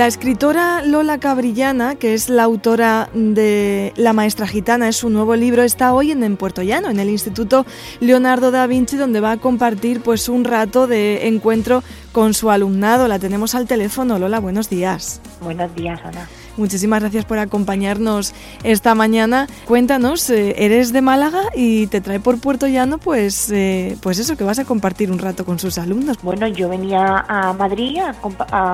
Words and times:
La 0.00 0.06
escritora 0.06 0.82
Lola 0.82 1.18
Cabrillana, 1.18 1.94
que 1.94 2.14
es 2.14 2.30
la 2.30 2.44
autora 2.44 3.10
de 3.12 3.92
La 3.96 4.14
Maestra 4.14 4.46
Gitana, 4.46 4.88
es 4.88 4.96
su 4.96 5.10
nuevo 5.10 5.36
libro, 5.36 5.62
está 5.62 5.92
hoy 5.92 6.10
en, 6.10 6.24
en 6.24 6.38
Puerto 6.38 6.62
Llano, 6.62 6.88
en 6.88 6.98
el 7.00 7.10
Instituto 7.10 7.66
Leonardo 8.00 8.50
da 8.50 8.66
Vinci, 8.66 8.96
donde 8.96 9.20
va 9.20 9.32
a 9.32 9.36
compartir 9.36 10.00
pues 10.00 10.30
un 10.30 10.44
rato 10.44 10.86
de 10.86 11.28
encuentro 11.28 11.82
con 12.12 12.32
su 12.32 12.50
alumnado. 12.50 13.08
La 13.08 13.18
tenemos 13.18 13.54
al 13.54 13.66
teléfono. 13.66 14.18
Lola, 14.18 14.40
buenos 14.40 14.70
días. 14.70 15.20
Buenos 15.42 15.74
días, 15.74 16.00
Ana. 16.02 16.26
Muchísimas 16.56 17.00
gracias 17.00 17.24
por 17.24 17.38
acompañarnos 17.38 18.34
esta 18.62 18.94
mañana. 18.94 19.46
Cuéntanos, 19.66 20.28
eh, 20.30 20.54
eres 20.58 20.92
de 20.92 21.00
Málaga 21.00 21.42
y 21.54 21.86
te 21.86 22.00
trae 22.00 22.20
por 22.20 22.40
Puerto 22.40 22.66
Llano, 22.66 22.98
pues, 22.98 23.50
eh, 23.50 23.96
pues 24.02 24.18
eso, 24.18 24.36
que 24.36 24.44
vas 24.44 24.58
a 24.58 24.64
compartir 24.64 25.10
un 25.10 25.18
rato 25.18 25.44
con 25.44 25.58
sus 25.58 25.78
alumnos. 25.78 26.18
Bueno, 26.22 26.46
yo 26.48 26.68
venía 26.68 27.24
a 27.28 27.52
Madrid 27.52 27.98
a, 27.98 28.14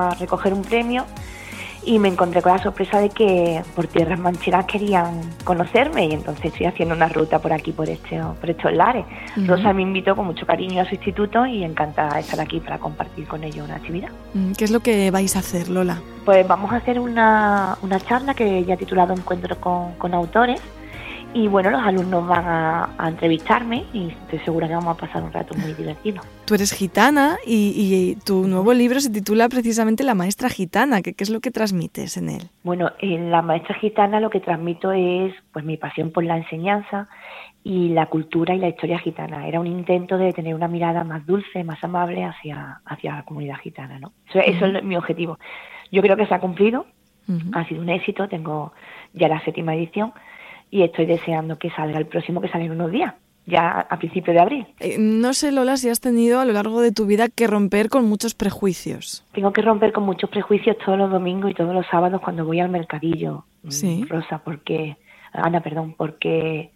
a 0.09 0.15
recoger 0.15 0.53
un 0.53 0.61
premio 0.61 1.05
y 1.87 1.99
me 1.99 2.09
encontré 2.09 2.41
con 2.41 2.51
la 2.51 2.61
sorpresa 2.61 2.99
de 2.99 3.09
que 3.09 3.63
por 3.73 3.87
tierras 3.87 4.19
mancheras 4.19 4.65
querían 4.65 5.21
conocerme 5.45 6.07
y 6.07 6.11
entonces 6.11 6.45
estoy 6.45 6.65
haciendo 6.65 6.93
una 6.93 7.07
ruta 7.07 7.39
por 7.39 7.53
aquí, 7.53 7.71
por, 7.71 7.87
este, 7.87 8.21
por 8.39 8.49
estos 8.49 8.73
lares. 8.73 9.05
Rosa 9.37 9.71
me 9.71 9.83
invitó 9.83 10.13
con 10.13 10.25
mucho 10.25 10.45
cariño 10.45 10.81
a 10.81 10.85
su 10.85 10.95
instituto 10.95 11.45
y 11.45 11.63
encantada 11.63 12.15
de 12.15 12.19
estar 12.19 12.41
aquí 12.41 12.59
para 12.59 12.77
compartir 12.77 13.25
con 13.25 13.41
ellos 13.45 13.65
una 13.65 13.77
actividad. 13.77 14.09
Mm, 14.33 14.51
¿Qué 14.51 14.65
es 14.65 14.71
lo 14.71 14.81
que 14.81 15.09
vais 15.11 15.37
a 15.37 15.39
hacer, 15.39 15.69
Lola? 15.69 16.01
Pues 16.25 16.45
vamos 16.45 16.73
a 16.73 16.75
hacer 16.75 16.99
una, 16.99 17.77
una 17.81 18.01
charla 18.01 18.33
que 18.33 18.65
ya 18.65 18.73
he 18.73 18.77
titulado 18.77 19.13
Encuentro 19.13 19.55
con, 19.61 19.93
con 19.93 20.13
autores 20.13 20.59
y 21.37 21.47
bueno, 21.47 21.69
los 21.69 21.81
alumnos 21.85 22.27
van 22.27 22.45
a, 22.47 22.89
entrevistarme 23.07 23.85
y 23.93 24.07
estoy 24.07 24.39
segura 24.39 24.67
que 24.67 24.73
vamos 24.73 24.97
a 24.97 24.99
pasar 24.99 25.21
un 25.21 25.31
rato 25.31 25.53
muy 25.55 25.71
divertido. 25.73 26.23
Tú 26.45 26.55
eres 26.55 26.73
gitana 26.73 27.37
y, 27.45 28.15
tu 28.25 28.47
nuevo 28.47 28.73
libro 28.73 28.99
se 28.99 29.11
titula 29.11 29.47
precisamente 29.47 30.03
La 30.03 30.15
Maestra 30.15 30.49
Gitana. 30.49 31.03
¿Qué, 31.03 31.13
es 31.15 31.29
lo 31.29 31.39
que 31.39 31.51
transmites 31.51 32.17
en 32.17 32.29
él? 32.29 32.49
Bueno, 32.63 32.91
en 32.99 33.29
La 33.29 33.43
Maestra 33.43 33.75
Gitana 33.75 34.19
lo 34.19 34.31
que 34.31 34.39
transmito 34.39 34.91
es 34.91 35.31
pues 35.51 35.63
mi 35.63 35.77
pasión 35.77 36.09
por 36.09 36.23
la 36.23 36.37
enseñanza 36.37 37.07
y 37.63 37.89
la 37.89 38.07
cultura 38.07 38.55
y 38.55 38.59
la 38.59 38.69
historia 38.69 38.97
gitana. 38.97 39.47
Era 39.47 39.59
un 39.59 39.67
intento 39.67 40.17
de 40.17 40.33
tener 40.33 40.55
una 40.55 40.67
mirada 40.67 41.03
más 41.03 41.23
dulce, 41.27 41.63
más 41.63 41.83
amable 41.83 42.23
hacia, 42.23 42.81
hacia 42.83 43.13
la 43.13 43.25
comunidad 43.25 43.57
gitana. 43.57 43.99
¿no? 43.99 44.11
Eso, 44.33 44.65
es 44.65 44.83
mi 44.83 44.95
objetivo. 44.95 45.37
Yo 45.91 46.01
creo 46.01 46.17
que 46.17 46.25
se 46.25 46.33
ha 46.33 46.39
cumplido, 46.39 46.87
ha 47.53 47.65
sido 47.65 47.81
un 47.81 47.89
éxito, 47.89 48.27
tengo 48.27 48.73
ya 49.13 49.27
la 49.27 49.39
séptima 49.41 49.75
edición 49.75 50.13
y 50.69 50.83
estoy 50.83 51.05
deseando 51.05 51.57
que 51.57 51.69
salga 51.71 51.97
el 51.97 52.07
próximo 52.07 52.41
que 52.41 52.49
sale 52.49 52.65
en 52.65 52.71
unos 52.71 52.91
días 52.91 53.13
ya 53.47 53.87
a 53.89 53.97
principios 53.97 54.35
de 54.35 54.41
abril. 54.41 54.67
Eh, 54.79 54.97
no 54.99 55.33
sé, 55.33 55.51
Lola, 55.51 55.77
si 55.77 55.89
has 55.89 56.01
tenido 56.01 56.41
a 56.41 56.45
lo 56.45 56.51
largo 56.51 56.81
de 56.81 56.91
tu 56.91 57.05
vida 57.05 57.29
que 57.29 57.47
romper 57.47 57.89
con 57.89 58.07
muchos 58.07 58.35
prejuicios. 58.35 59.25
Tengo 59.31 59.53
que 59.53 59.61
romper 59.61 59.93
con 59.93 60.03
muchos 60.03 60.29
prejuicios 60.29 60.77
todos 60.85 60.97
los 60.97 61.09
domingos 61.09 61.49
y 61.49 61.53
todos 61.53 61.73
los 61.73 61.87
sábados 61.87 62.21
cuando 62.21 62.45
voy 62.45 62.59
al 62.59 62.69
mercadillo, 62.69 63.45
mm, 63.63 63.71
sí. 63.71 64.05
Rosa, 64.09 64.39
porque, 64.43 64.97
Ana, 65.31 65.61
perdón, 65.61 65.95
porque 65.97 66.71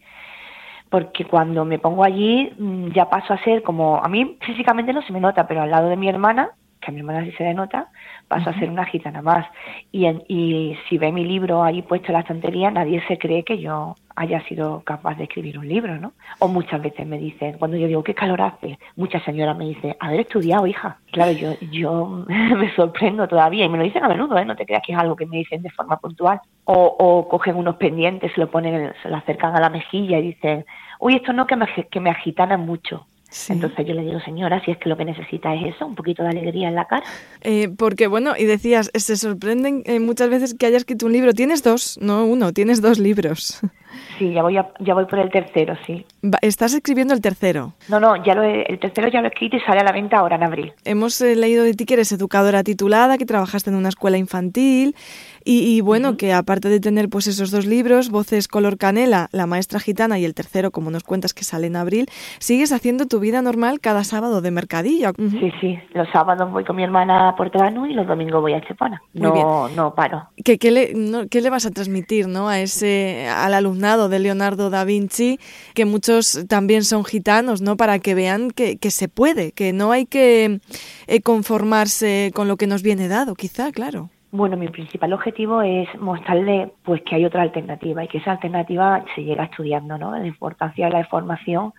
porque 0.89 1.23
cuando 1.23 1.63
me 1.63 1.79
pongo 1.79 2.03
allí 2.03 2.51
mm, 2.57 2.91
ya 2.93 3.09
paso 3.09 3.33
a 3.33 3.43
ser 3.43 3.63
como, 3.63 4.01
a 4.03 4.07
mí 4.07 4.37
físicamente 4.41 4.93
no 4.93 5.01
se 5.01 5.13
me 5.13 5.21
nota, 5.21 5.47
pero 5.47 5.61
al 5.61 5.71
lado 5.71 5.89
de 5.89 5.97
mi 5.97 6.07
hermana, 6.07 6.51
que 6.81 6.91
a 6.91 6.93
mi 6.93 6.99
hermana 6.99 7.23
sí 7.23 7.31
se 7.33 7.43
le 7.43 7.53
nota, 7.53 7.89
paso 8.27 8.49
a 8.49 8.59
ser 8.59 8.69
una 8.69 8.85
gitana 8.85 9.21
más. 9.21 9.45
Y, 9.91 10.07
y 10.27 10.77
si 10.89 10.97
ve 10.97 11.11
mi 11.11 11.23
libro 11.23 11.63
ahí 11.63 11.81
puesto 11.81 12.07
en 12.07 12.13
la 12.13 12.19
estantería, 12.21 12.71
nadie 12.71 13.01
se 13.07 13.17
cree 13.17 13.43
que 13.43 13.59
yo 13.59 13.95
haya 14.15 14.43
sido 14.45 14.81
capaz 14.83 15.15
de 15.15 15.23
escribir 15.23 15.57
un 15.57 15.67
libro, 15.67 15.97
¿no? 15.97 16.13
O 16.39 16.47
muchas 16.47 16.81
veces 16.81 17.05
me 17.07 17.17
dicen, 17.17 17.57
cuando 17.57 17.77
yo 17.77 17.87
digo, 17.87 18.03
¿qué 18.03 18.13
calor 18.13 18.41
hace? 18.41 18.77
Muchas 18.95 19.23
señoras 19.23 19.57
me 19.57 19.65
dicen, 19.65 19.95
haber 19.99 20.21
estudiado, 20.21 20.67
hija. 20.67 20.97
Claro, 21.11 21.31
yo, 21.31 21.53
yo 21.71 22.25
me 22.27 22.73
sorprendo 22.75 23.27
todavía 23.27 23.65
y 23.65 23.69
me 23.69 23.77
lo 23.77 23.83
dicen 23.83 24.03
a 24.03 24.09
menudo, 24.09 24.37
¿eh? 24.37 24.45
No 24.45 24.55
te 24.55 24.65
creas 24.65 24.83
que 24.85 24.93
es 24.93 24.97
algo 24.97 25.15
que 25.15 25.25
me 25.25 25.37
dicen 25.37 25.61
de 25.61 25.69
forma 25.69 25.97
puntual. 25.97 26.39
O, 26.65 26.95
o 26.99 27.27
cogen 27.27 27.55
unos 27.55 27.75
pendientes, 27.77 28.31
se 28.33 28.39
lo 28.39 28.49
ponen, 28.49 28.93
se 29.01 29.09
lo 29.09 29.15
acercan 29.15 29.55
a 29.55 29.59
la 29.59 29.69
mejilla 29.69 30.19
y 30.19 30.23
dicen, 30.23 30.65
uy, 30.99 31.15
esto 31.15 31.33
no, 31.33 31.47
que 31.47 31.55
me, 31.55 31.67
que 31.89 31.99
me 31.99 32.09
agitana 32.09 32.57
mucho. 32.57 33.07
Entonces 33.49 33.85
yo 33.87 33.93
le 33.93 34.03
digo, 34.03 34.19
señora, 34.19 34.61
si 34.63 34.71
es 34.71 34.77
que 34.77 34.89
lo 34.89 34.97
que 34.97 35.05
necesita 35.05 35.53
es 35.55 35.75
eso, 35.75 35.85
un 35.85 35.95
poquito 35.95 36.21
de 36.23 36.29
alegría 36.29 36.67
en 36.67 36.75
la 36.75 36.85
cara. 36.85 37.05
Eh, 37.41 37.69
porque, 37.77 38.07
bueno, 38.07 38.33
y 38.37 38.43
decías, 38.43 38.91
se 38.93 39.15
sorprenden 39.15 39.83
eh, 39.85 39.99
muchas 39.99 40.29
veces 40.29 40.53
que 40.53 40.65
hayas 40.65 40.81
escrito 40.81 41.05
un 41.05 41.13
libro. 41.13 41.33
Tienes 41.33 41.63
dos, 41.63 41.97
no 42.01 42.25
uno, 42.25 42.51
tienes 42.51 42.81
dos 42.81 42.99
libros. 42.99 43.61
Sí, 44.17 44.33
ya 44.33 44.41
voy, 44.41 44.55
ya 44.79 44.93
voy 44.93 45.05
por 45.05 45.19
el 45.19 45.29
tercero, 45.29 45.75
sí. 45.85 46.05
¿Estás 46.41 46.73
escribiendo 46.73 47.13
el 47.13 47.21
tercero? 47.21 47.73
No, 47.89 47.99
no, 47.99 48.23
ya 48.23 48.35
lo 48.35 48.43
el 48.43 48.79
tercero 48.79 49.07
ya 49.07 49.21
lo 49.21 49.27
he 49.27 49.29
escrito 49.29 49.57
y 49.57 49.59
sale 49.61 49.79
a 49.79 49.83
la 49.83 49.91
venta 49.91 50.17
ahora 50.17 50.35
en 50.35 50.43
abril. 50.43 50.73
Hemos 50.85 51.19
eh, 51.21 51.35
leído 51.35 51.63
de 51.63 51.73
ti 51.73 51.85
que 51.85 51.95
eres 51.95 52.11
educadora 52.11 52.63
titulada, 52.63 53.17
que 53.17 53.25
trabajaste 53.25 53.69
en 53.69 53.75
una 53.75 53.89
escuela 53.89 54.17
infantil 54.17 54.95
y, 55.43 55.81
bueno, 55.81 56.17
que 56.17 56.33
aparte 56.33 56.69
de 56.69 56.79
tener 56.79 57.09
pues 57.09 57.25
esos 57.25 57.49
dos 57.49 57.65
libros, 57.65 58.11
Voces 58.11 58.47
color 58.47 58.77
canela, 58.77 59.27
La 59.31 59.47
maestra 59.47 59.79
gitana 59.79 60.19
y 60.19 60.25
el 60.25 60.35
tercero, 60.35 60.69
como 60.69 60.91
nos 60.91 61.03
cuentas 61.03 61.33
que 61.33 61.43
sale 61.43 61.67
en 61.67 61.75
abril, 61.75 62.05
sigues 62.37 62.71
haciendo 62.71 63.07
tu 63.07 63.19
vida 63.19 63.41
normal 63.41 63.79
cada 63.79 64.03
sábado 64.03 64.41
de 64.41 64.51
mercadillo. 64.51 65.13
Sí, 65.17 65.51
sí, 65.59 65.79
los 65.93 66.07
sábados 66.09 66.51
voy 66.51 66.63
con 66.63 66.75
mi 66.75 66.83
hermana 66.83 67.29
a 67.29 67.35
Puerto 67.35 67.59
y 67.89 67.93
los 67.93 68.07
domingos 68.07 68.41
voy 68.41 68.53
a 68.53 68.57
Estepona. 68.57 69.01
No, 69.13 69.67
no 69.69 69.95
paro. 69.95 70.27
¿Qué, 70.43 70.57
qué, 70.57 70.71
le, 70.71 71.27
¿Qué 71.29 71.41
le 71.41 71.49
vas 71.49 71.65
a 71.65 71.71
transmitir 71.71 72.27
¿no? 72.27 72.47
a 72.47 72.59
ese, 72.59 73.27
al 73.27 73.53
de 73.81 74.19
Leonardo 74.19 74.69
da 74.69 74.85
Vinci, 74.85 75.39
que 75.73 75.85
muchos 75.85 76.45
también 76.47 76.83
son 76.83 77.03
gitanos, 77.03 77.61
¿no? 77.61 77.77
Para 77.77 77.99
que 77.99 78.13
vean 78.15 78.51
que, 78.51 78.77
se 78.91 79.07
puede, 79.07 79.51
que 79.51 79.73
no 79.73 79.91
hay 79.91 80.05
que 80.05 80.59
eh, 81.07 81.21
conformarse 81.21 82.31
con 82.33 82.47
lo 82.47 82.57
que 82.57 82.67
nos 82.67 82.83
viene 82.83 83.07
dado, 83.07 83.35
quizá, 83.35 83.71
claro. 83.71 84.09
Bueno, 84.31 84.55
mi 84.55 84.67
principal 84.69 85.11
objetivo 85.13 85.61
es 85.61 85.89
mostrarle 85.99 86.71
pues 86.83 87.01
que 87.01 87.15
hay 87.15 87.25
otra 87.25 87.41
alternativa 87.41 88.03
y 88.03 88.07
que 88.07 88.19
esa 88.19 88.31
alternativa 88.31 89.03
se 89.15 89.23
llega 89.23 89.45
estudiando, 89.45 89.97
¿no? 89.97 90.11
La 90.11 90.25
importancia 90.25 90.85
de 90.85 90.93
la 90.93 91.05
formación 91.05 91.73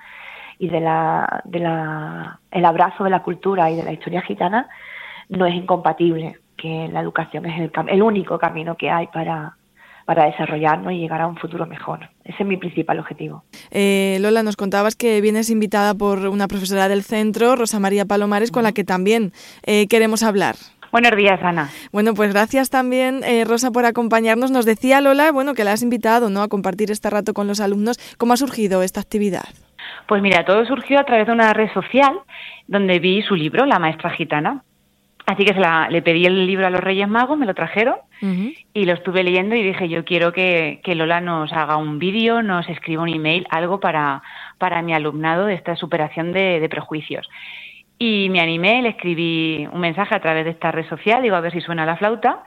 y 0.59 0.69
de 0.69 0.81
la, 0.81 1.41
de 1.45 1.61
el 2.51 2.65
abrazo 2.65 3.05
de 3.05 3.11
la 3.11 3.23
cultura 3.23 3.71
y 3.71 3.77
de 3.77 3.85
la 3.85 3.93
historia 3.93 4.23
gitana 4.23 4.69
no 5.29 5.47
es 5.47 5.55
incompatible, 5.55 6.37
que 6.57 6.89
la 6.93 7.01
educación 7.01 7.47
es 7.47 7.71
el 7.89 8.03
único 8.03 8.39
camino 8.39 8.77
que 8.77 8.91
hay 8.91 9.07
para, 9.07 9.57
para 10.05 10.27
desarrollarnos 10.27 10.93
y 10.93 10.99
llegar 10.99 11.21
a 11.21 11.27
un 11.27 11.37
futuro 11.37 11.67
mejor. 11.67 12.09
Ese 12.25 12.43
es 12.43 12.47
mi 12.47 12.57
principal 12.57 12.99
objetivo. 12.99 13.45
Eh, 13.71 14.19
Lola, 14.21 14.43
nos 14.43 14.57
contabas 14.57 14.97
que 14.97 15.21
vienes 15.21 15.51
invitada 15.51 15.95
por 15.95 16.27
una 16.29 16.49
profesora 16.49 16.89
del 16.89 17.03
centro, 17.03 17.57
Rosa 17.57 17.81
María 17.81 18.05
Palomares, 18.05 18.51
con 18.51 18.63
la 18.63 18.73
que 18.73 18.85
también 18.85 19.33
eh, 19.65 19.87
queremos 19.89 20.23
hablar. 20.23 20.57
Buenos 20.93 21.17
días, 21.17 21.41
Ana. 21.43 21.71
Bueno, 21.91 22.13
pues 22.13 22.35
gracias 22.35 22.69
también, 22.69 23.25
eh, 23.25 23.45
Rosa, 23.47 23.71
por 23.71 23.87
acompañarnos. 23.87 24.51
Nos 24.51 24.67
decía 24.67 25.01
Lola, 25.01 25.33
bueno, 25.33 25.55
que 25.55 25.65
la 25.65 25.73
has 25.73 25.83
invitado 25.83 26.29
¿no? 26.29 26.43
a 26.43 26.49
compartir 26.49 26.91
este 26.91 27.09
rato 27.09 27.33
con 27.33 27.47
los 27.47 27.61
alumnos. 27.61 27.97
¿Cómo 28.19 28.35
ha 28.35 28.37
surgido 28.37 28.83
esta 28.83 29.01
actividad? 29.01 29.49
Pues 30.07 30.21
mira, 30.21 30.45
todo 30.45 30.67
surgió 30.67 31.01
a 31.01 31.05
través 31.05 31.27
de 31.27 31.33
una 31.33 31.55
red 31.55 31.73
social 31.73 32.21
donde 32.67 32.99
vi 32.99 33.23
su 33.23 33.35
libro, 33.35 33.65
La 33.65 33.79
Maestra 33.79 34.11
Gitana. 34.11 34.65
Así 35.25 35.47
que 35.47 35.55
se 35.55 35.61
la, 35.61 35.89
le 35.89 36.03
pedí 36.03 36.27
el 36.27 36.47
libro 36.47 36.67
a 36.67 36.71
los 36.71 36.81
Reyes 36.81 37.09
Magos, 37.09 37.39
me 37.39 37.47
lo 37.47 37.55
trajeron 37.55 37.97
y 38.75 38.85
lo 38.85 38.93
estuve 38.93 39.25
leyendo 39.25 39.57
y 39.57 39.63
dije, 39.63 39.89
yo 39.89 40.05
quiero 40.05 40.33
que, 40.33 40.81
que 40.85 40.95
Lola 40.95 41.21
nos 41.21 41.53
haga 41.53 41.77
un 41.77 41.99
vídeo, 41.99 42.43
nos 42.43 42.69
escriba 42.69 43.03
un 43.03 43.09
email, 43.09 43.47
algo 43.51 43.81
para, 43.81 44.23
para 44.59 44.81
mi 44.83 44.95
alumnado 44.95 45.47
de 45.47 45.55
esta 45.55 45.75
superación 45.75 46.33
de, 46.33 46.61
de 46.61 46.69
prejuicios. 46.69 47.29
Y 47.99 48.29
me 48.31 48.41
animé, 48.41 48.83
le 48.83 48.91
escribí 48.91 49.67
un 49.73 49.81
mensaje 49.81 50.15
a 50.15 50.21
través 50.21 50.45
de 50.45 50.53
esta 50.53 50.71
red 50.71 50.89
social, 50.89 51.23
digo 51.23 51.37
a 51.37 51.41
ver 51.41 51.53
si 51.53 51.61
suena 51.61 51.85
la 51.85 51.97
flauta. 51.97 52.45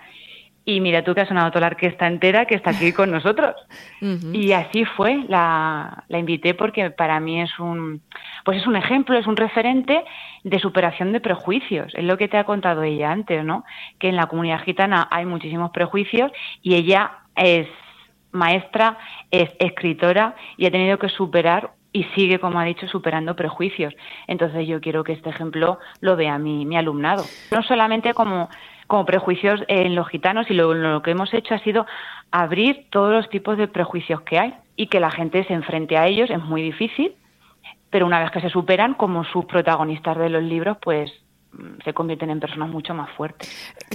Y 0.67 0.81
mira 0.81 1.03
tú 1.03 1.13
que 1.13 1.21
ha 1.21 1.27
sonado 1.27 1.51
toda 1.51 1.61
la 1.61 1.67
orquesta 1.67 2.07
entera 2.07 2.45
que 2.45 2.55
está 2.55 2.71
aquí 2.71 2.91
con 2.91 3.11
nosotros. 3.11 3.55
Y 4.33 4.51
así 4.51 4.85
fue, 4.85 5.23
la, 5.27 6.03
la, 6.07 6.19
invité 6.19 6.53
porque 6.53 6.89
para 6.89 7.19
mí 7.19 7.41
es 7.41 7.59
un, 7.59 8.01
pues 8.43 8.57
es 8.57 8.67
un 8.67 8.75
ejemplo, 8.75 9.17
es 9.17 9.27
un 9.27 9.37
referente 9.37 10.03
de 10.43 10.59
superación 10.59 11.11
de 11.11 11.21
prejuicios. 11.21 11.93
Es 11.95 12.03
lo 12.03 12.17
que 12.17 12.27
te 12.27 12.37
ha 12.37 12.43
contado 12.43 12.83
ella 12.83 13.11
antes, 13.11 13.43
¿no? 13.43 13.63
Que 13.99 14.09
en 14.09 14.15
la 14.15 14.27
comunidad 14.27 14.63
gitana 14.63 15.07
hay 15.11 15.25
muchísimos 15.25 15.71
prejuicios 15.71 16.31
y 16.61 16.75
ella 16.75 17.19
es 17.35 17.67
maestra, 18.31 18.97
es 19.31 19.49
escritora 19.59 20.35
y 20.57 20.65
ha 20.65 20.71
tenido 20.71 20.99
que 20.99 21.09
superar 21.09 21.71
y 21.93 22.03
sigue, 22.15 22.39
como 22.39 22.59
ha 22.59 22.65
dicho, 22.65 22.87
superando 22.87 23.35
prejuicios. 23.35 23.93
Entonces 24.27 24.67
yo 24.67 24.81
quiero 24.81 25.03
que 25.03 25.13
este 25.13 25.29
ejemplo 25.29 25.79
lo 26.01 26.15
vea 26.15 26.37
mi, 26.37 26.65
mi 26.65 26.75
alumnado. 26.75 27.23
No 27.51 27.63
solamente 27.63 28.13
como, 28.13 28.49
como 28.87 29.05
prejuicios 29.05 29.61
en 29.67 29.95
los 29.95 30.07
gitanos, 30.09 30.49
y 30.49 30.53
lo, 30.53 31.01
que 31.01 31.11
hemos 31.11 31.33
hecho 31.33 31.55
ha 31.55 31.59
sido 31.59 31.85
abrir 32.31 32.87
todos 32.89 33.11
los 33.11 33.29
tipos 33.29 33.57
de 33.57 33.67
prejuicios 33.67 34.21
que 34.21 34.39
hay 34.39 34.53
y 34.75 34.87
que 34.87 34.99
la 34.99 35.11
gente 35.11 35.43
se 35.45 35.53
enfrente 35.53 35.97
a 35.97 36.07
ellos. 36.07 36.29
Es 36.29 36.43
muy 36.43 36.61
difícil, 36.61 37.13
pero 37.89 38.05
una 38.05 38.19
vez 38.19 38.31
que 38.31 38.41
se 38.41 38.49
superan, 38.49 38.93
como 38.93 39.23
sus 39.23 39.45
protagonistas 39.45 40.17
de 40.17 40.29
los 40.29 40.43
libros, 40.43 40.77
pues 40.81 41.11
se 41.83 41.93
convierten 41.93 42.29
en 42.29 42.39
personas 42.39 42.69
mucho 42.69 42.93
más 42.93 43.09
fuertes. 43.11 43.49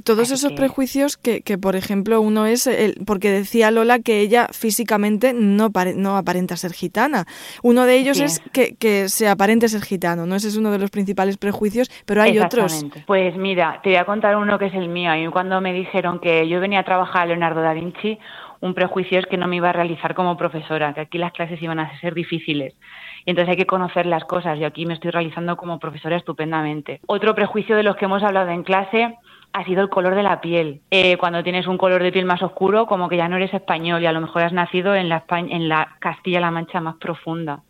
Todos 0.05 0.31
esos 0.31 0.53
prejuicios 0.53 1.17
que, 1.17 1.43
que, 1.43 1.59
por 1.59 1.77
ejemplo, 1.77 2.21
uno 2.21 2.47
es, 2.47 2.67
el, 2.67 2.97
porque 3.07 3.31
decía 3.31 3.71
Lola 3.71 3.99
que 4.01 4.21
ella 4.21 4.49
físicamente 4.53 5.33
no, 5.33 5.71
no 5.97 6.17
aparenta 6.17 6.57
ser 6.57 6.73
gitana. 6.73 7.27
Uno 7.63 7.85
de 7.87 7.97
ellos 7.97 8.21
es 8.21 8.41
que, 8.53 8.75
que, 8.77 9.09
se 9.09 9.29
aparente 9.29 9.69
ser 9.69 9.83
gitano, 9.83 10.27
¿no? 10.27 10.37
Ese 10.37 10.49
es 10.49 10.57
uno 10.57 10.71
de 10.71 10.79
los 10.79 10.91
principales 10.91 11.37
prejuicios, 11.37 11.91
pero 12.07 12.23
hay 12.23 12.39
otros. 12.39 12.85
Pues 13.07 13.37
mira, 13.37 13.81
te 13.83 13.91
voy 13.91 13.97
a 13.97 14.05
contar 14.05 14.37
uno 14.37 14.59
que 14.59 14.67
es 14.67 14.75
el 14.75 14.89
mío. 14.89 15.11
A 15.11 15.17
mí 15.17 15.27
cuando 15.29 15.61
me 15.61 15.73
dijeron 15.73 16.21
que 16.21 16.49
yo 16.49 16.61
venía 16.61 16.81
a 16.81 16.85
trabajar 16.85 17.23
a 17.23 17.27
Leonardo 17.27 17.61
da 17.61 17.75
Vinci, 17.75 18.19
un 18.61 18.75
prejuicio 18.75 19.19
es 19.19 19.27
que 19.27 19.37
no 19.37 19.49
me 19.49 19.57
iba 19.57 19.71
a 19.71 19.73
realizar 19.73 20.15
como 20.15 20.37
profesora, 20.37 20.93
que 20.93 21.01
aquí 21.01 21.19
las 21.19 21.33
clases 21.33 21.61
iban 21.63 21.81
a 21.81 21.99
ser 22.01 22.15
difíciles. 22.15 22.75
Y 23.25 23.31
entonces 23.31 23.51
hay 23.51 23.57
que 23.57 23.67
conocer 23.67 24.07
las 24.07 24.25
cosas. 24.25 24.59
Yo 24.59 24.67
aquí 24.67 24.87
me 24.87 24.95
estoy 24.95 25.11
realizando 25.11 25.57
como 25.57 25.79
profesora 25.79 26.17
estupendamente. 26.17 27.01
Otro 27.07 27.35
prejuicio 27.35 27.77
de 27.77 27.83
los 27.83 27.97
que 27.97 28.07
hemos 28.07 28.23
hablado 28.23 28.51
en 28.51 28.63
clase 28.63 29.17
ha 29.53 29.65
sido 29.65 29.83
el 29.83 29.89
color 29.89 30.15
de 30.15 30.23
la 30.23 30.41
piel. 30.41 30.81
Eh, 30.91 31.17
cuando 31.17 31.43
tienes 31.43 31.67
un 31.67 31.79
color 31.79 32.03
de 32.03 32.13
piel 32.13 32.25
más 32.25 32.43
oscuro, 32.43 32.87
como 32.87 33.09
que 33.09 33.17
ya 33.17 33.29
no 33.29 33.37
eres 33.37 33.53
español 33.53 34.03
y 34.03 34.07
a 34.07 34.13
lo 34.13 34.21
mejor 34.21 34.43
has 34.43 34.53
nacido 34.53 34.95
en 34.95 35.09
la, 35.09 35.25
en 35.29 35.69
la 35.69 35.97
Castilla-La 35.99 36.51
Mancha 36.51 36.81
más 36.81 36.97
profunda. 36.97 37.63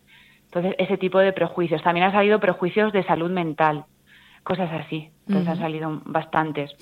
Entonces, 0.45 0.75
ese 0.77 0.97
tipo 0.97 1.19
de 1.19 1.33
prejuicios. 1.33 1.81
También 1.81 2.05
han 2.05 2.11
salido 2.11 2.39
prejuicios 2.39 2.91
de 2.91 3.03
salud 3.03 3.31
mental, 3.31 3.85
cosas 4.43 4.69
así. 4.71 5.09
Entonces, 5.27 5.49
han 5.49 5.59
salido 5.59 6.01
bastantes. 6.05 6.75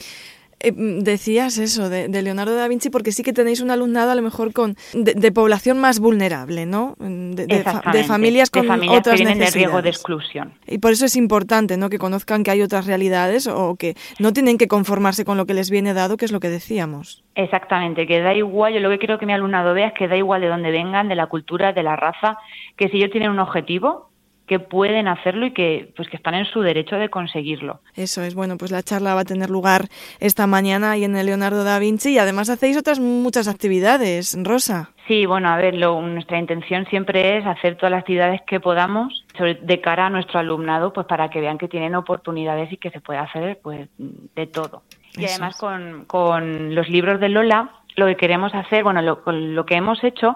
Eh, 0.62 0.74
decías 0.76 1.58
eso 1.58 1.90
de, 1.90 2.10
Leonardo 2.22 2.56
da 2.56 2.68
Vinci 2.68 2.90
porque 2.90 3.12
sí 3.12 3.24
que 3.24 3.34
tenéis 3.34 3.62
un 3.62 3.72
alumnado 3.72 4.12
a 4.12 4.16
lo 4.16 4.22
mejor 4.22 4.52
con 4.52 4.76
de, 4.94 5.32
población 5.32 5.80
más 5.80 6.00
vulnerable, 6.00 6.66
¿no? 6.66 6.96
De, 7.00 7.64
familias 8.06 8.50
con 8.50 8.70
otras 8.70 9.18
que 9.18 9.26
necesidades. 9.26 9.54
de 9.54 9.60
riesgo 9.60 9.82
de 9.82 9.90
exclusión. 9.90 10.54
Y 10.68 10.80
por 10.80 10.92
eso 10.92 11.06
es 11.06 11.16
importante, 11.16 11.78
¿no? 11.78 11.90
Que 11.90 11.98
conozcan 11.98 12.44
que 12.44 12.52
hay 12.52 12.62
otras 12.62 12.86
realidades 12.86 13.48
o 13.48 13.76
que 13.76 13.96
no 14.20 14.34
tienen 14.34 14.58
que 14.58 14.68
conformarse 14.68 15.24
con 15.24 15.38
lo 15.38 15.46
que 15.46 15.54
les 15.54 15.70
viene 15.70 15.94
dado, 15.94 16.18
que 16.18 16.26
es 16.26 16.32
lo 16.32 16.40
que 16.40 16.50
decíamos. 16.50 17.24
Exactamente, 17.36 18.06
que 18.06 18.20
da 18.20 18.34
igual, 18.34 18.74
yo 18.74 18.82
lo 18.82 18.90
que 18.90 18.98
quiero 18.98 19.18
que 19.18 19.26
mi 19.26 19.34
alumnado 19.34 19.74
vea 19.74 19.88
es 19.88 19.94
que 19.94 20.10
da 20.10 20.18
igual 20.18 20.42
de 20.42 20.48
dónde 20.48 20.72
vengan, 20.72 21.08
de 21.08 21.16
la 21.16 21.28
cultura, 21.28 21.72
de 21.72 21.84
la 21.84 21.96
raza, 21.96 22.38
que 22.76 22.90
si 22.90 22.98
ellos 22.98 23.12
tienen 23.12 23.32
un 23.32 23.40
objetivo, 23.40 24.09
que 24.50 24.60
pueden 24.60 25.08
hacerlo 25.08 25.46
y 25.46 25.54
que 25.54 25.94
pues 25.96 26.10
que 26.10 26.18
están 26.18 26.34
en 26.34 26.46
su 26.46 26.62
derecho 26.62 26.96
de 26.96 27.10
conseguirlo. 27.10 27.82
Eso 27.96 28.24
es, 28.24 28.34
bueno, 28.34 28.58
pues 28.58 28.72
la 28.72 28.82
charla 28.82 29.14
va 29.14 29.22
a 29.22 29.26
tener 29.26 29.52
lugar 29.52 29.86
esta 30.20 30.48
mañana 30.48 30.92
ahí 30.92 31.04
en 31.04 31.16
el 31.16 31.28
Leonardo 31.28 31.64
da 31.64 31.78
Vinci 31.78 32.14
y 32.14 32.18
además 32.18 32.50
hacéis 32.50 32.76
otras 32.76 33.00
muchas 33.00 33.48
actividades, 33.48 34.36
Rosa. 34.44 34.90
Sí, 35.08 35.28
bueno, 35.28 35.50
a 35.50 35.58
ver, 35.58 35.76
nuestra 35.76 36.40
intención 36.40 36.88
siempre 36.88 37.38
es 37.38 37.46
hacer 37.46 37.76
todas 37.76 37.92
las 37.92 38.00
actividades 38.00 38.42
que 38.48 38.60
podamos 38.60 39.24
sobre, 39.38 39.54
de 39.54 39.82
cara 39.82 40.08
a 40.08 40.10
nuestro 40.10 40.40
alumnado, 40.40 40.94
pues 40.94 41.06
para 41.06 41.30
que 41.30 41.42
vean 41.42 41.60
que 41.60 41.68
tienen 41.68 41.94
oportunidades 41.94 42.72
y 42.72 42.78
que 42.78 42.90
se 42.90 43.02
puede 43.02 43.20
hacer 43.20 43.60
pues 43.62 43.88
de 43.98 44.48
todo. 44.48 44.82
Y 45.16 45.26
además 45.26 45.58
con, 45.58 46.06
con 46.06 46.74
los 46.74 46.90
libros 46.90 47.20
de 47.20 47.30
Lola, 47.30 47.70
lo 47.96 48.08
que 48.08 48.16
queremos 48.16 48.56
hacer, 48.56 48.84
bueno, 48.84 49.04
lo, 49.04 49.22
lo 49.32 49.66
que 49.68 49.76
hemos 49.76 50.04
hecho 50.04 50.36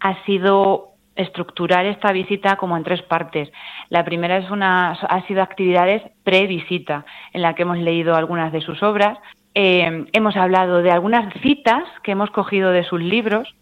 ha 0.00 0.22
sido 0.26 0.93
estructurar 1.16 1.86
esta 1.86 2.12
visita 2.12 2.56
como 2.56 2.76
en 2.76 2.84
tres 2.84 3.02
partes. 3.02 3.50
La 3.88 4.04
primera 4.04 4.36
es 4.38 4.50
una, 4.50 4.92
ha 4.92 5.26
sido 5.26 5.42
actividades 5.42 6.02
pre-visita, 6.24 7.04
en 7.32 7.42
la 7.42 7.54
que 7.54 7.62
hemos 7.62 7.78
leído 7.78 8.14
algunas 8.14 8.52
de 8.52 8.60
sus 8.60 8.82
obras. 8.82 9.18
Eh, 9.54 10.06
hemos 10.12 10.36
hablado 10.36 10.82
de 10.82 10.90
algunas 10.90 11.32
citas 11.40 11.84
que 12.02 12.12
hemos 12.12 12.30
cogido 12.30 12.70
de 12.70 12.84
sus 12.84 13.00
libros 13.00 13.54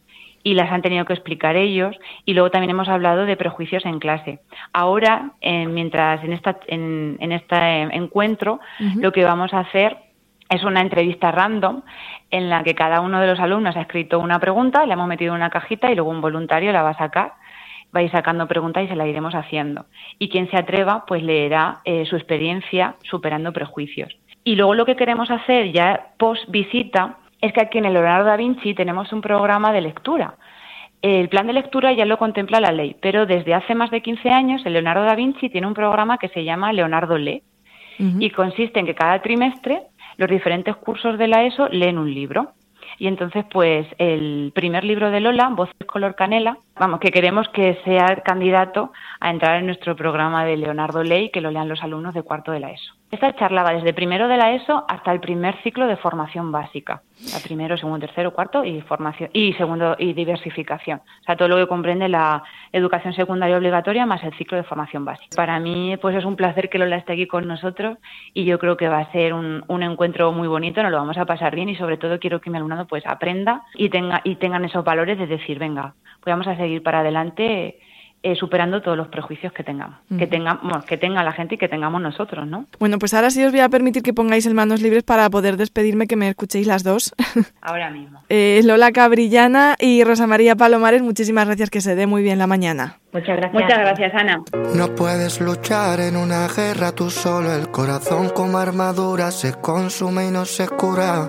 y 0.45 0.55
las 0.55 0.73
han 0.73 0.83
tenido 0.83 1.05
que 1.05 1.13
explicar 1.13 1.57
ellos. 1.57 1.97
Y 2.25 2.35
luego 2.35 2.51
también 2.51 2.71
hemos 2.71 2.89
hablado 2.89 3.27
de 3.27 3.37
prejuicios 3.37 3.85
en 3.85 3.99
clase. 3.99 4.41
Ahora, 4.73 5.33
eh, 5.41 5.67
mientras 5.67 6.25
en, 6.25 6.33
esta, 6.33 6.59
en, 6.67 7.33
este 7.33 7.83
encuentro, 7.95 8.61
lo 8.97 9.13
que 9.13 9.25
vamos 9.25 9.53
a 9.53 9.61
hacer 9.61 9.99
es 10.49 10.65
una 10.65 10.81
entrevista 10.81 11.31
random 11.31 11.83
en 12.31 12.51
la 12.51 12.63
que 12.63 12.75
cada 12.75 13.01
uno 13.01 13.21
de 13.21 13.27
los 13.27 13.41
alumnos 13.41 13.77
ha 13.77 13.83
escrito 13.83 14.19
una 14.19 14.39
pregunta, 14.39 14.85
le 14.85 14.93
hemos 14.93 15.09
metido 15.09 15.33
en 15.33 15.37
una 15.37 15.51
cajita 15.51 15.91
y 15.91 15.95
luego 15.95 16.11
un 16.11 16.21
voluntario 16.21 16.73
la 16.73 16.83
va 16.83 16.91
a 16.91 16.99
sacar 16.99 17.35
vais 17.93 18.11
sacando 18.11 18.49
preguntas 18.49 18.85
y 18.85 18.89
se 18.89 18.97
la 18.97 19.07
iremos 19.07 19.35
haciendo. 19.35 19.87
Y 20.19 20.29
quien 20.29 20.51
se 20.51 20.57
atreva, 20.57 21.05
pues 21.07 21.23
leerá 21.23 21.81
eh, 21.85 22.05
su 22.07 22.17
experiencia 22.17 22.97
superando 23.03 23.53
prejuicios. 23.53 24.17
Y 24.45 24.57
luego 24.57 24.75
lo 24.75 24.87
que 24.87 24.97
queremos 24.97 25.31
hacer 25.31 25.73
ya 25.73 26.09
post 26.19 26.45
visita 26.49 27.19
es 27.41 27.53
que 27.53 27.61
aquí 27.61 27.79
en 27.79 27.85
el 27.85 27.93
Leonardo 27.93 28.27
da 28.27 28.37
Vinci 28.37 28.75
tenemos 28.75 29.13
un 29.13 29.21
programa 29.21 29.73
de 29.73 29.83
lectura. 29.83 30.35
El 31.03 31.29
plan 31.29 31.49
de 31.49 31.53
lectura 31.53 31.93
ya 31.93 32.05
lo 32.07 32.17
contempla 32.17 32.61
la 32.61 32.71
ley, 32.71 32.97
pero 33.01 33.27
desde 33.27 33.55
hace 33.55 33.75
más 33.75 33.91
de 33.91 34.03
15 34.03 34.31
años 34.31 34.63
el 34.65 34.75
Leonardo 34.75 35.05
da 35.05 35.17
Vinci 35.17 35.51
tiene 35.51 35.67
un 35.67 35.75
programa 35.75 36.19
que 36.19 36.29
se 36.29 36.45
llama 36.45 36.73
Leonardo 36.73 37.19
Lee 37.19 37.43
y 37.99 38.31
consiste 38.31 38.81
en 38.81 38.87
que 38.87 38.95
cada 38.95 39.21
trimestre 39.21 39.83
los 40.17 40.29
diferentes 40.29 40.75
cursos 40.77 41.19
de 41.19 41.29
la 41.29 41.45
ESO 41.45 41.69
leen 41.69 41.99
un 41.99 42.13
libro. 42.13 42.53
Y 42.99 43.07
entonces, 43.07 43.45
pues, 43.51 43.87
el 43.99 44.53
primer 44.55 44.85
libro 44.85 45.11
de 45.11 45.21
Lola, 45.21 45.49
Voces 45.49 45.75
color 45.87 46.15
canela, 46.15 46.59
vamos, 46.79 47.01
que 47.01 47.11
queremos 47.11 47.49
que 47.51 47.79
sea 47.85 48.23
candidato 48.25 48.93
a 49.21 49.31
entrar 49.31 49.59
en 49.59 49.67
nuestro 49.67 49.97
programa 49.97 50.45
de 50.45 50.57
Leonardo 50.57 51.03
Ley, 51.03 51.31
que 51.31 51.41
lo 51.41 51.51
lean 51.51 51.69
los 51.69 51.83
alumnos 51.83 52.15
de 52.15 52.23
cuarto 52.23 52.53
de 52.53 52.61
la 52.61 52.71
ESO. 52.71 52.95
Esta 53.13 53.37
charla 53.37 53.63
va 53.63 53.75
desde 53.75 53.93
primero 53.93 54.27
de 54.27 54.39
la 54.39 54.55
ESO 54.55 54.87
hasta 54.89 55.13
el 55.13 55.21
primer 55.21 55.55
ciclo 55.63 55.87
de 55.87 55.99
formación 55.99 56.51
básica. 56.51 57.03
La 57.31 57.41
primero, 57.41 57.77
segundo, 57.77 58.07
tercero, 58.07 58.33
cuarto 58.33 58.65
y 58.65 58.81
formación 58.81 59.29
y 59.35 59.53
segundo 59.53 59.97
y 59.99 60.15
diversificación. 60.15 61.03
O 61.21 61.25
sea, 61.27 61.37
todo 61.37 61.49
lo 61.49 61.57
que 61.57 61.67
comprende 61.67 62.09
la 62.09 62.43
educación 62.73 63.13
secundaria 63.13 63.59
obligatoria 63.59 64.07
más 64.07 64.25
el 64.25 64.33
ciclo 64.39 64.57
de 64.57 64.63
formación 64.63 65.05
básica. 65.05 65.37
Para 65.37 65.61
mí, 65.61 65.95
pues 65.99 66.17
es 66.17 66.25
un 66.25 66.37
placer 66.37 66.71
que 66.71 66.79
Lola 66.79 66.97
esté 66.97 67.13
aquí 67.13 67.27
con 67.27 67.47
nosotros 67.47 67.99
y 68.33 68.47
yo 68.47 68.59
creo 68.59 68.79
que 68.79 68.89
va 68.89 69.01
a 69.01 69.13
ser 69.13 69.35
un, 69.35 69.63
encuentro 69.83 70.33
muy 70.33 70.49
bonito, 70.49 70.83
nos 70.83 70.91
lo 70.91 70.97
vamos 70.97 71.19
a 71.19 71.27
pasar 71.27 71.55
bien 71.55 71.69
y 71.69 71.77
sobre 71.77 71.99
todo 71.99 72.19
quiero 72.19 72.41
que 72.41 72.49
mi 72.49 72.57
alumnado 72.57 72.87
pues 72.87 73.05
aprenda 73.07 73.65
y 73.75 73.91
tenga 73.91 74.23
y 74.25 74.37
tengan 74.37 74.65
esos 74.65 74.85
valores 74.85 75.19
de 75.19 75.27
decir, 75.27 75.59
venga, 75.59 75.93
pues 76.23 76.33
vamos 76.33 76.47
a 76.47 76.57
seguir 76.57 76.83
para 76.83 77.01
adelante 77.01 77.79
eh, 78.23 78.37
superando 78.37 78.83
todos 78.83 78.97
los 78.97 79.09
prejuicios 79.09 79.53
que 79.53 79.65
tengamos, 79.65 79.99
que 80.17 80.27
tengamos, 80.27 80.85
que 80.85 80.97
tenga 80.97 81.25
la 81.25 81.33
gente 81.33 81.57
y 81.57 81.59
que 81.59 81.69
tengamos 81.69 82.01
nosotros, 82.01 82.47
¿no? 82.47 82.67
Bueno, 82.79 82.99
pues 82.99 83.15
ahora 83.15 83.31
sí 83.31 83.43
os 83.45 83.51
voy 83.51 83.61
a 83.61 83.69
permitir 83.69 84.03
que 84.03 84.13
pongáis 84.13 84.47
en 84.47 84.55
manos 84.55 84.81
libres 84.81 85.03
para 85.03 85.29
poder 85.29 85.57
despedirme, 85.57 86.07
que 86.07 86.15
me 86.15 86.29
escuchéis 86.29 86.67
las 86.67 86.85
dos. 86.85 87.15
Ahora 87.61 87.91
mismo. 87.91 88.23
Eh, 88.29 88.61
Lola 88.65 88.93
Cabrillana 88.93 89.75
y 89.79 90.05
Rosa 90.05 90.27
María 90.27 90.55
Palomares, 90.55 91.03
muchísimas 91.03 91.47
gracias, 91.47 91.71
que 91.71 91.81
se 91.81 91.97
dé 91.97 92.07
muy 92.07 92.23
bien 92.23 92.39
la 92.39 92.47
mañana. 92.47 92.99
Muchas 93.13 93.37
gracias. 93.37 93.53
Muchas 93.53 93.79
gracias, 93.79 94.15
Ana. 94.15 94.43
No 94.75 94.95
puedes 94.95 95.41
luchar 95.41 96.01
en 96.01 96.17
una 96.17 96.49
guerra 96.49 96.93
tú 96.93 97.11
solo, 97.11 97.53
el 97.53 97.71
corazón 97.71 98.31
como 98.31 98.59
armadura 98.59 99.31
se 99.31 99.53
consume 99.55 100.29
y 100.29 100.31
no 100.31 100.45
se 100.45 100.69
cura. 100.69 101.29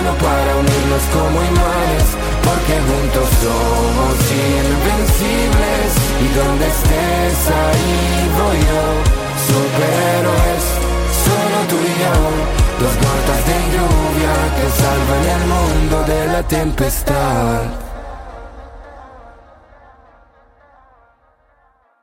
Mano 0.00 0.16
para 0.18 0.56
unirnos 0.56 1.02
como 1.12 1.42
imanes, 1.42 2.06
porque 2.44 2.74
juntos 2.88 3.28
somos 3.42 4.16
invencibles. 4.64 5.88
Y 6.20 6.26
donde 6.36 6.66
estés 6.66 7.40
ahí 7.48 8.30
voy 8.38 8.58
yo, 8.70 8.84
superhéroes, 9.50 10.64
solo 11.24 11.58
tú 11.68 11.76
y 11.76 11.94
yo. 12.02 12.14
Dos 12.80 12.94
gotas 12.96 13.42
de 13.48 13.58
lluvia 13.74 14.34
que 14.56 14.66
salvan 14.80 15.24
el 15.36 15.44
mundo 15.48 16.02
de 16.04 16.26
la 16.32 16.42
tempestad. 16.42 17.89